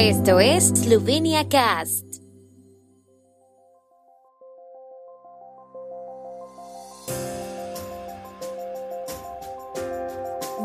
[0.00, 2.04] Esto es Slovenia Cast.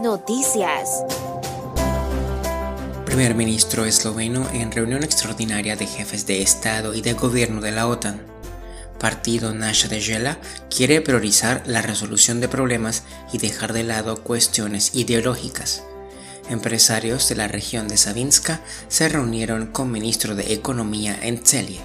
[0.03, 1.03] Noticias.
[3.07, 7.87] Primer ministro esloveno en reunión extraordinaria de jefes de Estado y de gobierno de la
[7.87, 8.21] OTAN.
[8.99, 10.37] Partido Nasha de Jela
[10.69, 15.83] quiere priorizar la resolución de problemas y dejar de lado cuestiones ideológicas.
[16.49, 21.79] Empresarios de la región de Savinska se reunieron con ministro de Economía en Celje.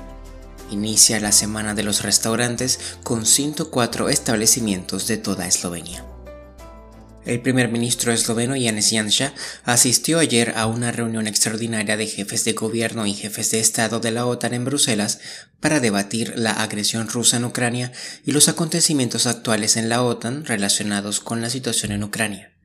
[0.70, 6.04] Inicia la semana de los restaurantes con 104 establecimientos de toda Eslovenia.
[7.24, 12.54] El primer ministro esloveno Janez Janša asistió ayer a una reunión extraordinaria de jefes de
[12.54, 15.20] gobierno y jefes de Estado de la OTAN en Bruselas
[15.60, 17.92] para debatir la agresión rusa en Ucrania
[18.24, 22.57] y los acontecimientos actuales en la OTAN relacionados con la situación en Ucrania.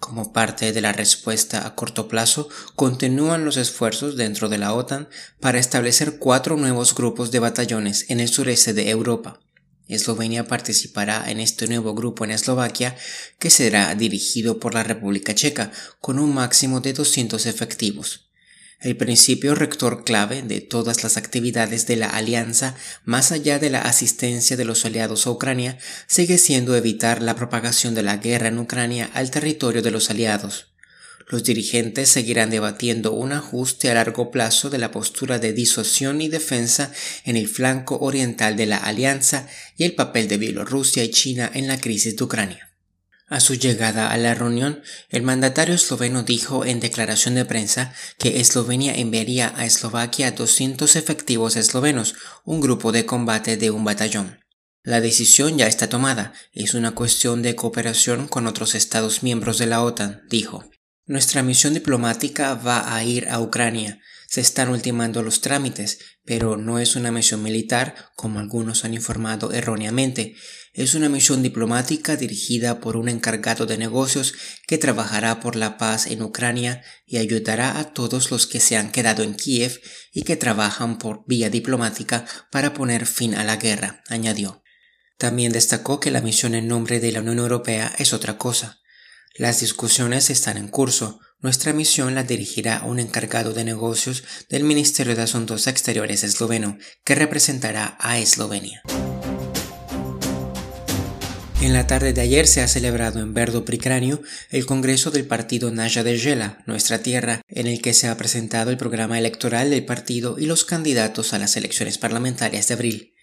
[0.00, 5.10] Como parte de la respuesta a corto plazo, continúan los esfuerzos dentro de la OTAN
[5.40, 9.40] para establecer cuatro nuevos grupos de batallones en el sureste de Europa.
[9.88, 12.96] Eslovenia participará en este nuevo grupo en Eslovaquia,
[13.38, 18.29] que será dirigido por la República Checa, con un máximo de 200 efectivos.
[18.80, 23.82] El principio rector clave de todas las actividades de la alianza, más allá de la
[23.82, 28.58] asistencia de los aliados a Ucrania, sigue siendo evitar la propagación de la guerra en
[28.58, 30.68] Ucrania al territorio de los aliados.
[31.28, 36.28] Los dirigentes seguirán debatiendo un ajuste a largo plazo de la postura de disuasión y
[36.28, 36.90] defensa
[37.26, 41.68] en el flanco oriental de la alianza y el papel de Bielorrusia y China en
[41.68, 42.69] la crisis de Ucrania.
[43.30, 48.40] A su llegada a la reunión, el mandatario esloveno dijo en declaración de prensa que
[48.40, 54.40] Eslovenia enviaría a Eslovaquia 200 efectivos eslovenos, un grupo de combate de un batallón.
[54.82, 59.66] La decisión ya está tomada, es una cuestión de cooperación con otros Estados miembros de
[59.66, 60.68] la OTAN, dijo.
[61.06, 64.00] Nuestra misión diplomática va a ir a Ucrania.
[64.26, 69.52] Se están ultimando los trámites, pero no es una misión militar, como algunos han informado
[69.52, 70.34] erróneamente.
[70.72, 74.34] Es una misión diplomática dirigida por un encargado de negocios
[74.68, 78.92] que trabajará por la paz en Ucrania y ayudará a todos los que se han
[78.92, 79.80] quedado en Kiev
[80.12, 84.62] y que trabajan por vía diplomática para poner fin a la guerra, añadió.
[85.18, 88.78] También destacó que la misión en nombre de la Unión Europea es otra cosa.
[89.34, 91.18] Las discusiones están en curso.
[91.40, 97.16] Nuestra misión la dirigirá un encargado de negocios del Ministerio de Asuntos Exteriores esloveno, que
[97.16, 98.82] representará a Eslovenia.
[101.60, 105.70] En la tarde de ayer se ha celebrado en Verdo Pricranio el Congreso del Partido
[105.70, 109.84] Naya de Gela, Nuestra Tierra, en el que se ha presentado el programa electoral del
[109.84, 113.14] partido y los candidatos a las elecciones parlamentarias de abril.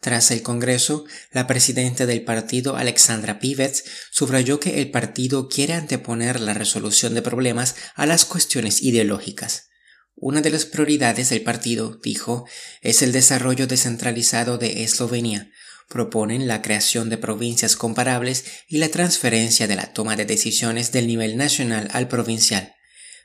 [0.00, 6.40] Tras el Congreso, la presidenta del partido, Alexandra Pivets, subrayó que el partido quiere anteponer
[6.40, 9.70] la resolución de problemas a las cuestiones ideológicas.
[10.14, 12.44] Una de las prioridades del partido, dijo,
[12.82, 15.50] es el desarrollo descentralizado de Eslovenia.
[15.88, 21.06] Proponen la creación de provincias comparables y la transferencia de la toma de decisiones del
[21.06, 22.74] nivel nacional al provincial.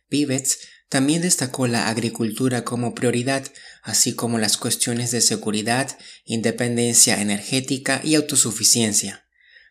[0.08, 0.60] Pivets
[0.90, 3.44] también destacó la agricultura como prioridad,
[3.82, 9.26] así como las cuestiones de seguridad, independencia energética y autosuficiencia.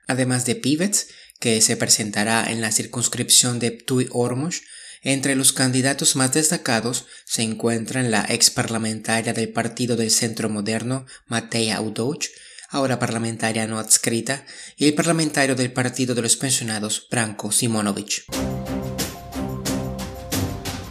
[0.06, 1.06] Además de Pivets,
[1.38, 4.60] que se presentará en la circunscripción de Ptui Ormosh,
[5.02, 11.06] entre los candidatos más destacados se encuentran la ex parlamentaria del Partido del Centro Moderno,
[11.26, 12.26] Mateja Udouch,
[12.72, 14.44] ahora parlamentaria no adscrita,
[14.76, 18.24] y el parlamentario del Partido de los Pensionados, Branko Simonovic.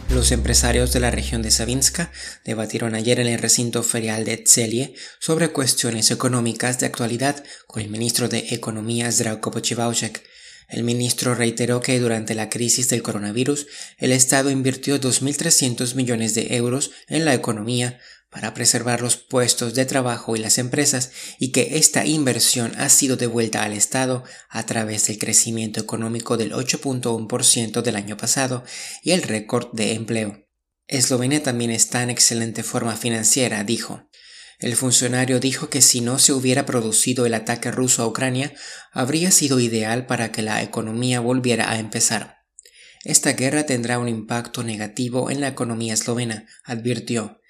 [0.08, 2.12] Los empresarios de la región de Savinska
[2.44, 7.88] debatieron ayer en el recinto ferial de Tselje sobre cuestiones económicas de actualidad con el
[7.88, 10.22] ministro de Economía Zdravko Pochivauchek.
[10.68, 13.66] El ministro reiteró que durante la crisis del coronavirus
[13.98, 17.98] el Estado invirtió 2.300 millones de euros en la economía
[18.32, 23.16] para preservar los puestos de trabajo y las empresas y que esta inversión ha sido
[23.16, 28.64] devuelta al Estado a través del crecimiento económico del 8.1% del año pasado
[29.02, 30.48] y el récord de empleo.
[30.88, 34.08] Eslovenia también está en excelente forma financiera, dijo.
[34.58, 38.54] El funcionario dijo que si no se hubiera producido el ataque ruso a Ucrania,
[38.92, 42.38] habría sido ideal para que la economía volviera a empezar.
[43.04, 47.41] Esta guerra tendrá un impacto negativo en la economía eslovena, advirtió.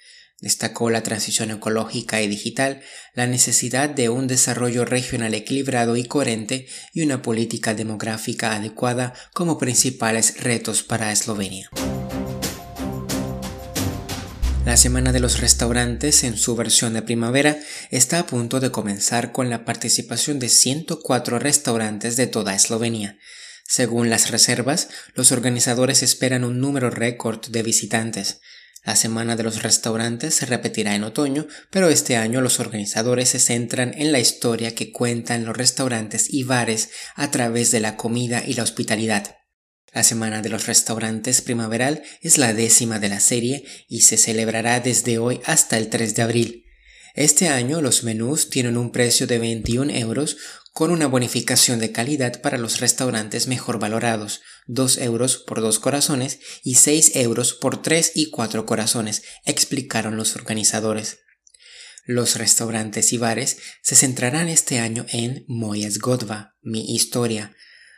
[0.42, 2.82] Destacó la transición ecológica y digital,
[3.14, 9.56] la necesidad de un desarrollo regional equilibrado y coherente y una política demográfica adecuada como
[9.56, 11.70] principales retos para Eslovenia.
[14.64, 17.56] La Semana de los Restaurantes, en su versión de primavera,
[17.92, 23.16] está a punto de comenzar con la participación de 104 restaurantes de toda Eslovenia.
[23.64, 28.40] Según las reservas, los organizadores esperan un número récord de visitantes.
[28.84, 33.38] La Semana de los Restaurantes se repetirá en otoño, pero este año los organizadores se
[33.38, 38.42] centran en la historia que cuentan los restaurantes y bares a través de la comida
[38.44, 39.36] y la hospitalidad.
[39.92, 44.80] La Semana de los Restaurantes Primaveral es la décima de la serie y se celebrará
[44.80, 46.64] desde hoy hasta el 3 de abril.
[47.14, 50.38] Este año los menús tienen un precio de 21 euros
[50.72, 56.40] con una bonificación de calidad para los restaurantes mejor valorados, 2 euros por dos corazones
[56.62, 61.18] y 6 euros por 3 y 4 corazones, explicaron los organizadores.
[62.04, 67.54] Los restaurantes y bares se centrarán este año en Moyes Godva, mi historia.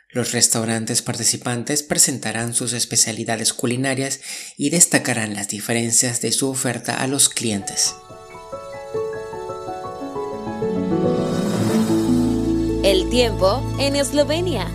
[0.09, 4.19] Los restaurantes participantes presentarán sus especialidades culinarias
[4.57, 7.95] y destacarán las diferencias de su oferta a los clientes.
[12.95, 14.69] El tiempo en Eslovenia.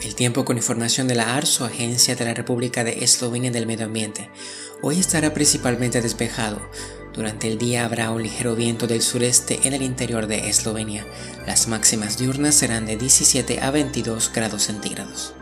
[0.00, 3.86] El tiempo con información de la ARSO, Agencia de la República de Eslovenia del Medio
[3.86, 4.28] Ambiente.
[4.82, 6.58] Hoy estará principalmente despejado.
[7.14, 11.06] Durante el día habrá un ligero viento del sureste en el interior de Eslovenia.
[11.46, 15.32] Las máximas diurnas serán de 17 a 22 grados centígrados.